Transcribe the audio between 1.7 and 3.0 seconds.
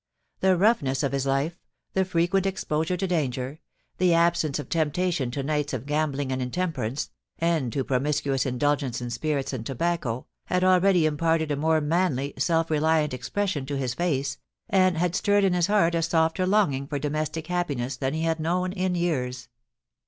the frequent exposure